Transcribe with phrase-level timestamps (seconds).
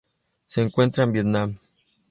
[0.47, 1.55] Se encuentra en Vietnam.